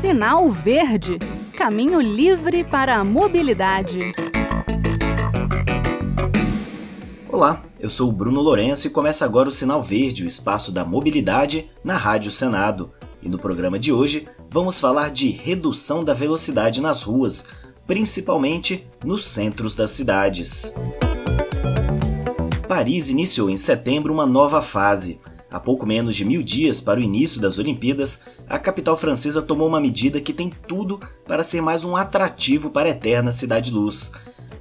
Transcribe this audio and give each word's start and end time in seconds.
Sinal 0.00 0.50
Verde 0.50 1.18
Caminho 1.58 2.00
livre 2.00 2.62
para 2.62 2.96
a 2.96 3.04
mobilidade. 3.04 4.12
Olá, 7.28 7.64
eu 7.80 7.90
sou 7.90 8.08
o 8.08 8.12
Bruno 8.12 8.40
Lourenço 8.40 8.86
e 8.86 8.90
começa 8.90 9.24
agora 9.24 9.48
o 9.48 9.52
Sinal 9.52 9.82
Verde, 9.82 10.22
o 10.22 10.26
espaço 10.26 10.70
da 10.70 10.84
mobilidade 10.84 11.68
na 11.82 11.96
Rádio 11.96 12.30
Senado. 12.30 12.92
E 13.20 13.28
no 13.28 13.40
programa 13.40 13.76
de 13.76 13.92
hoje 13.92 14.28
vamos 14.48 14.78
falar 14.78 15.10
de 15.10 15.30
redução 15.30 16.04
da 16.04 16.14
velocidade 16.14 16.80
nas 16.80 17.02
ruas, 17.02 17.44
principalmente 17.88 18.86
nos 19.04 19.26
centros 19.26 19.74
das 19.74 19.90
cidades. 19.90 20.72
Paris 22.68 23.08
iniciou 23.08 23.50
em 23.50 23.56
setembro 23.56 24.12
uma 24.12 24.26
nova 24.26 24.62
fase. 24.62 25.18
Há 25.50 25.58
pouco 25.58 25.86
menos 25.86 26.14
de 26.14 26.26
mil 26.26 26.42
dias 26.42 26.78
para 26.78 27.00
o 27.00 27.02
início 27.02 27.40
das 27.40 27.58
Olimpíadas, 27.58 28.22
a 28.46 28.58
capital 28.58 28.98
francesa 28.98 29.40
tomou 29.40 29.66
uma 29.66 29.80
medida 29.80 30.20
que 30.20 30.34
tem 30.34 30.50
tudo 30.66 31.00
para 31.26 31.42
ser 31.42 31.62
mais 31.62 31.84
um 31.84 31.96
atrativo 31.96 32.68
para 32.68 32.88
a 32.88 32.92
eterna 32.92 33.32
Cidade 33.32 33.72
Luz. 33.72 34.12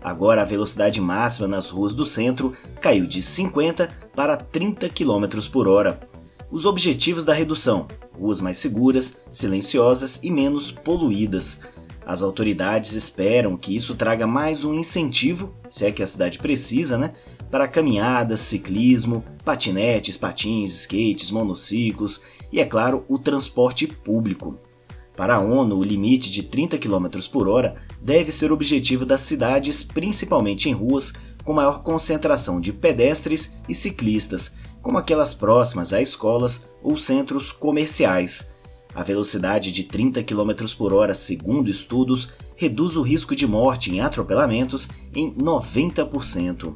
Agora 0.00 0.42
a 0.42 0.44
velocidade 0.44 1.00
máxima 1.00 1.48
nas 1.48 1.70
ruas 1.70 1.92
do 1.92 2.06
centro 2.06 2.54
caiu 2.80 3.04
de 3.04 3.20
50 3.20 3.88
para 4.14 4.36
30 4.36 4.88
km 4.88 5.50
por 5.50 5.66
hora. 5.66 5.98
Os 6.48 6.64
objetivos 6.64 7.24
da 7.24 7.32
redução: 7.32 7.88
ruas 8.16 8.40
mais 8.40 8.58
seguras, 8.58 9.16
silenciosas 9.28 10.20
e 10.22 10.30
menos 10.30 10.70
poluídas. 10.70 11.60
As 12.06 12.22
autoridades 12.22 12.92
esperam 12.92 13.56
que 13.56 13.76
isso 13.76 13.96
traga 13.96 14.28
mais 14.28 14.64
um 14.64 14.72
incentivo, 14.72 15.52
se 15.68 15.84
é 15.84 15.90
que 15.90 16.04
a 16.04 16.06
cidade 16.06 16.38
precisa, 16.38 16.96
né, 16.96 17.12
para 17.50 17.68
caminhadas, 17.68 18.40
ciclismo, 18.40 19.24
patinetes, 19.44 20.16
patins, 20.16 20.72
skates, 20.80 21.30
monociclos 21.30 22.20
e, 22.52 22.60
é 22.60 22.64
claro, 22.64 23.04
o 23.08 23.18
transporte 23.18 23.86
público. 23.86 24.58
Para 25.16 25.36
a 25.36 25.40
ONU, 25.40 25.76
o 25.76 25.84
limite 25.84 26.30
de 26.30 26.42
30 26.42 26.76
km 26.78 27.06
por 27.32 27.48
hora 27.48 27.76
deve 28.02 28.30
ser 28.30 28.50
o 28.50 28.54
objetivo 28.54 29.06
das 29.06 29.22
cidades, 29.22 29.82
principalmente 29.82 30.68
em 30.68 30.72
ruas 30.72 31.14
com 31.42 31.54
maior 31.54 31.82
concentração 31.82 32.60
de 32.60 32.72
pedestres 32.72 33.54
e 33.68 33.74
ciclistas, 33.74 34.54
como 34.82 34.98
aquelas 34.98 35.32
próximas 35.32 35.92
a 35.92 36.02
escolas 36.02 36.68
ou 36.82 36.96
centros 36.96 37.50
comerciais. 37.50 38.50
A 38.94 39.02
velocidade 39.02 39.72
de 39.72 39.84
30 39.84 40.22
km 40.22 40.52
por 40.76 40.92
hora, 40.92 41.14
segundo 41.14 41.70
estudos, 41.70 42.32
reduz 42.56 42.96
o 42.96 43.02
risco 43.02 43.34
de 43.36 43.46
morte 43.46 43.90
em 43.90 44.00
atropelamentos 44.00 44.88
em 45.14 45.32
90%. 45.34 46.74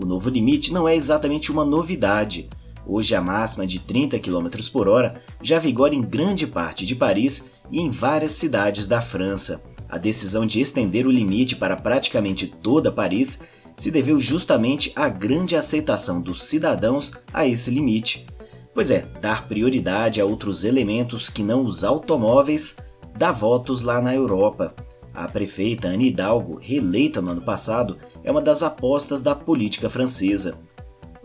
O 0.00 0.06
novo 0.06 0.30
limite 0.30 0.72
não 0.72 0.88
é 0.88 0.94
exatamente 0.94 1.50
uma 1.50 1.64
novidade. 1.64 2.48
Hoje 2.86 3.16
a 3.16 3.20
máxima 3.20 3.66
de 3.66 3.80
30 3.80 4.18
km 4.20 4.48
por 4.72 4.88
hora 4.88 5.20
já 5.42 5.58
vigora 5.58 5.92
em 5.92 6.00
grande 6.00 6.46
parte 6.46 6.86
de 6.86 6.94
Paris 6.94 7.50
e 7.68 7.80
em 7.80 7.90
várias 7.90 8.32
cidades 8.32 8.86
da 8.86 9.00
França. 9.00 9.60
A 9.88 9.98
decisão 9.98 10.46
de 10.46 10.60
estender 10.60 11.04
o 11.04 11.10
limite 11.10 11.56
para 11.56 11.76
praticamente 11.76 12.46
toda 12.46 12.92
Paris 12.92 13.40
se 13.76 13.90
deveu 13.90 14.20
justamente 14.20 14.92
à 14.94 15.08
grande 15.08 15.56
aceitação 15.56 16.20
dos 16.20 16.44
cidadãos 16.44 17.12
a 17.32 17.44
esse 17.44 17.68
limite. 17.68 18.24
Pois 18.72 18.90
é, 18.90 19.04
dar 19.20 19.48
prioridade 19.48 20.20
a 20.20 20.24
outros 20.24 20.62
elementos 20.62 21.28
que 21.28 21.42
não 21.42 21.64
os 21.64 21.82
automóveis 21.82 22.76
dá 23.16 23.32
votos 23.32 23.82
lá 23.82 24.00
na 24.00 24.14
Europa. 24.14 24.74
A 25.12 25.26
prefeita 25.26 25.88
Anne 25.88 26.08
Hidalgo, 26.08 26.58
reeleita 26.60 27.20
no 27.20 27.32
ano 27.32 27.42
passado, 27.42 27.98
é 28.28 28.30
uma 28.30 28.42
das 28.42 28.62
apostas 28.62 29.22
da 29.22 29.34
política 29.34 29.88
francesa. 29.88 30.58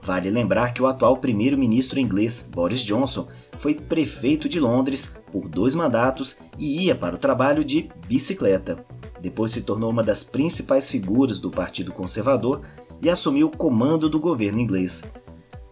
Vale 0.01 0.29
lembrar 0.29 0.73
que 0.73 0.81
o 0.81 0.87
atual 0.87 1.17
primeiro-ministro 1.17 1.99
inglês, 1.99 2.47
Boris 2.49 2.79
Johnson, 2.79 3.27
foi 3.57 3.73
prefeito 3.73 4.47
de 4.47 4.57
Londres 4.57 5.13
por 5.29 5.49
dois 5.49 5.75
mandatos 5.75 6.37
e 6.57 6.85
ia 6.85 6.95
para 6.95 7.15
o 7.15 7.19
trabalho 7.19 7.61
de 7.61 7.89
bicicleta. 8.07 8.85
Depois 9.19 9.51
se 9.51 9.63
tornou 9.63 9.89
uma 9.89 10.01
das 10.01 10.23
principais 10.23 10.89
figuras 10.89 11.39
do 11.39 11.51
Partido 11.51 11.91
Conservador 11.91 12.61
e 13.01 13.09
assumiu 13.09 13.47
o 13.47 13.57
comando 13.57 14.07
do 14.07 14.17
governo 14.17 14.61
inglês. 14.61 15.03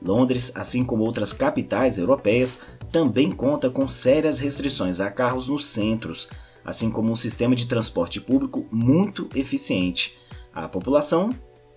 Londres, 0.02 0.52
assim 0.54 0.84
como 0.84 1.06
outras 1.06 1.32
capitais 1.32 1.98
europeias, 1.98 2.60
também 2.92 3.32
conta 3.32 3.70
com 3.70 3.88
sérias 3.88 4.38
restrições 4.38 5.00
a 5.00 5.10
carros 5.10 5.48
nos 5.48 5.66
centros, 5.66 6.30
assim 6.66 6.92
como 6.92 7.10
um 7.10 7.16
sistema 7.16 7.56
de 7.56 7.68
transporte 7.68 8.20
público 8.20 8.66
muito 8.70 9.30
eficiente. 9.34 10.20
A 10.54 10.68
população 10.68 11.30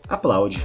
aplaude. 0.09 0.65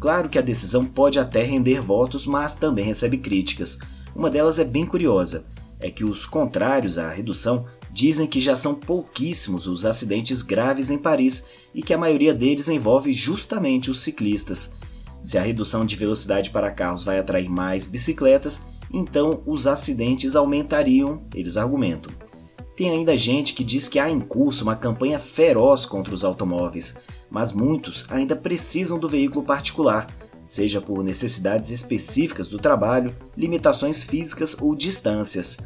Claro 0.00 0.28
que 0.28 0.38
a 0.38 0.42
decisão 0.42 0.84
pode 0.84 1.18
até 1.20 1.44
render 1.44 1.80
votos, 1.80 2.26
mas 2.26 2.56
também 2.56 2.84
recebe 2.84 3.18
críticas. 3.18 3.78
Uma 4.14 4.28
delas 4.28 4.58
é 4.58 4.64
bem 4.64 4.84
curiosa: 4.84 5.44
é 5.78 5.90
que 5.90 6.04
os 6.04 6.26
contrários 6.26 6.98
à 6.98 7.10
redução 7.10 7.66
dizem 7.92 8.26
que 8.26 8.40
já 8.40 8.56
são 8.56 8.74
pouquíssimos 8.74 9.66
os 9.66 9.84
acidentes 9.84 10.42
graves 10.42 10.90
em 10.90 10.98
Paris 10.98 11.46
e 11.74 11.82
que 11.82 11.94
a 11.94 11.98
maioria 11.98 12.34
deles 12.34 12.68
envolve 12.68 13.12
justamente 13.12 13.90
os 13.90 14.00
ciclistas. 14.00 14.74
Se 15.22 15.38
a 15.38 15.42
redução 15.42 15.84
de 15.84 15.94
velocidade 15.94 16.50
para 16.50 16.72
carros 16.72 17.04
vai 17.04 17.18
atrair 17.18 17.48
mais 17.48 17.86
bicicletas, 17.86 18.60
então 18.92 19.42
os 19.46 19.68
acidentes 19.68 20.34
aumentariam, 20.34 21.22
eles 21.32 21.56
argumentam. 21.56 22.12
Tem 22.82 22.90
ainda 22.90 23.16
gente 23.16 23.54
que 23.54 23.62
diz 23.62 23.88
que 23.88 24.00
há 24.00 24.10
em 24.10 24.18
curso 24.18 24.64
uma 24.64 24.74
campanha 24.74 25.16
feroz 25.16 25.86
contra 25.86 26.12
os 26.12 26.24
automóveis, 26.24 26.96
mas 27.30 27.52
muitos 27.52 28.04
ainda 28.08 28.34
precisam 28.34 28.98
do 28.98 29.08
veículo 29.08 29.44
particular, 29.44 30.08
seja 30.44 30.80
por 30.80 31.04
necessidades 31.04 31.70
específicas 31.70 32.48
do 32.48 32.58
trabalho, 32.58 33.14
limitações 33.36 34.02
físicas 34.02 34.56
ou 34.60 34.74
distâncias. 34.74 35.58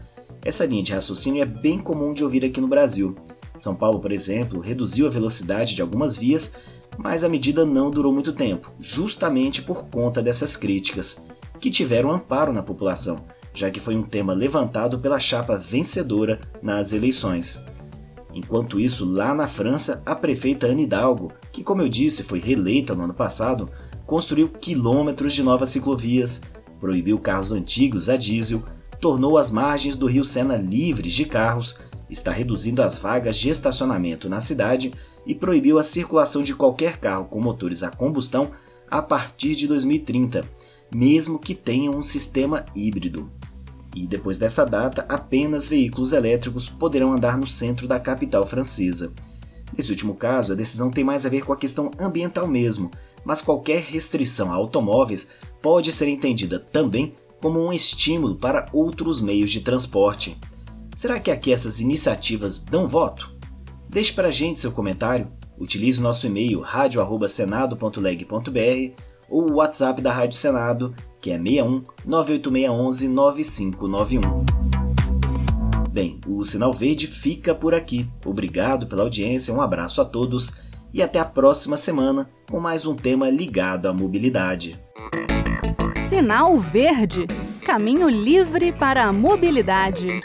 Essa 0.44 0.66
linha 0.66 0.82
de 0.82 0.92
raciocínio 0.92 1.40
é 1.40 1.46
bem 1.46 1.78
comum 1.78 2.12
de 2.12 2.22
ouvir 2.22 2.44
aqui 2.44 2.60
no 2.60 2.68
Brasil. 2.68 3.16
São 3.56 3.74
Paulo, 3.74 3.98
por 3.98 4.12
exemplo, 4.12 4.60
reduziu 4.60 5.06
a 5.06 5.10
velocidade 5.10 5.74
de 5.74 5.80
algumas 5.80 6.18
vias, 6.18 6.52
mas 6.98 7.24
a 7.24 7.30
medida 7.30 7.64
não 7.64 7.90
durou 7.90 8.12
muito 8.12 8.34
tempo, 8.34 8.70
justamente 8.78 9.62
por 9.62 9.86
conta 9.86 10.22
dessas 10.22 10.54
críticas, 10.54 11.16
que 11.58 11.70
tiveram 11.70 12.12
amparo 12.12 12.52
na 12.52 12.62
população 12.62 13.24
já 13.56 13.70
que 13.70 13.80
foi 13.80 13.96
um 13.96 14.02
tema 14.02 14.34
levantado 14.34 14.98
pela 14.98 15.18
chapa 15.18 15.56
vencedora 15.56 16.38
nas 16.62 16.92
eleições. 16.92 17.58
Enquanto 18.34 18.78
isso, 18.78 19.06
lá 19.06 19.34
na 19.34 19.48
França, 19.48 20.02
a 20.04 20.14
prefeita 20.14 20.66
Anne 20.66 20.82
Hidalgo, 20.82 21.32
que 21.50 21.64
como 21.64 21.80
eu 21.80 21.88
disse 21.88 22.22
foi 22.22 22.38
reeleita 22.38 22.94
no 22.94 23.04
ano 23.04 23.14
passado, 23.14 23.66
construiu 24.06 24.50
quilômetros 24.50 25.32
de 25.32 25.42
novas 25.42 25.70
ciclovias, 25.70 26.42
proibiu 26.78 27.18
carros 27.18 27.50
antigos 27.50 28.10
a 28.10 28.16
diesel, 28.18 28.62
tornou 29.00 29.38
as 29.38 29.50
margens 29.50 29.96
do 29.96 30.06
rio 30.06 30.24
Sena 30.24 30.56
livres 30.56 31.14
de 31.14 31.24
carros, 31.24 31.80
está 32.10 32.30
reduzindo 32.30 32.82
as 32.82 32.98
vagas 32.98 33.38
de 33.38 33.48
estacionamento 33.48 34.28
na 34.28 34.42
cidade 34.42 34.92
e 35.24 35.34
proibiu 35.34 35.78
a 35.78 35.82
circulação 35.82 36.42
de 36.42 36.54
qualquer 36.54 36.98
carro 36.98 37.24
com 37.24 37.40
motores 37.40 37.82
a 37.82 37.90
combustão 37.90 38.50
a 38.90 39.00
partir 39.00 39.56
de 39.56 39.66
2030, 39.66 40.44
mesmo 40.94 41.38
que 41.38 41.54
tenham 41.54 41.96
um 41.96 42.02
sistema 42.02 42.66
híbrido 42.76 43.30
e 43.96 44.06
depois 44.06 44.36
dessa 44.36 44.66
data, 44.66 45.06
apenas 45.08 45.66
veículos 45.66 46.12
elétricos 46.12 46.68
poderão 46.68 47.14
andar 47.14 47.38
no 47.38 47.46
centro 47.46 47.88
da 47.88 47.98
capital 47.98 48.46
francesa. 48.46 49.10
Nesse 49.74 49.90
último 49.90 50.14
caso, 50.14 50.52
a 50.52 50.56
decisão 50.56 50.90
tem 50.90 51.02
mais 51.02 51.24
a 51.24 51.30
ver 51.30 51.42
com 51.42 51.52
a 51.52 51.56
questão 51.56 51.90
ambiental 51.98 52.46
mesmo, 52.46 52.90
mas 53.24 53.40
qualquer 53.40 53.82
restrição 53.82 54.52
a 54.52 54.54
automóveis 54.54 55.28
pode 55.62 55.90
ser 55.92 56.08
entendida 56.08 56.60
também 56.60 57.14
como 57.40 57.58
um 57.58 57.72
estímulo 57.72 58.36
para 58.36 58.68
outros 58.70 59.18
meios 59.20 59.50
de 59.50 59.62
transporte. 59.62 60.38
Será 60.94 61.18
que 61.18 61.30
aqui 61.30 61.50
essas 61.52 61.80
iniciativas 61.80 62.60
dão 62.60 62.86
voto? 62.86 63.34
Deixe 63.88 64.12
para 64.12 64.28
a 64.28 64.32
gente 64.32 64.60
seu 64.60 64.72
comentário, 64.72 65.32
utilize 65.58 66.00
o 66.00 66.02
nosso 66.02 66.26
e-mail 66.26 66.60
radio@senado.leg.br 66.60 69.02
ou 69.28 69.50
o 69.50 69.54
WhatsApp 69.54 70.02
da 70.02 70.12
Rádio 70.12 70.38
Senado 70.38 70.94
que 71.20 71.30
é 71.30 71.38
61 71.38 71.84
98611 72.04 73.08
9591. 73.08 74.44
Bem, 75.90 76.20
o 76.26 76.44
Sinal 76.44 76.72
Verde 76.72 77.06
fica 77.06 77.54
por 77.54 77.74
aqui. 77.74 78.08
Obrigado 78.24 78.86
pela 78.86 79.02
audiência, 79.02 79.54
um 79.54 79.60
abraço 79.60 80.00
a 80.00 80.04
todos 80.04 80.52
e 80.92 81.02
até 81.02 81.18
a 81.18 81.24
próxima 81.24 81.76
semana 81.76 82.28
com 82.50 82.60
mais 82.60 82.86
um 82.86 82.94
tema 82.94 83.30
ligado 83.30 83.86
à 83.86 83.92
mobilidade. 83.92 84.78
Sinal 86.08 86.58
Verde 86.58 87.26
Caminho 87.66 88.08
livre 88.08 88.70
para 88.70 89.06
a 89.06 89.12
mobilidade. 89.12 90.20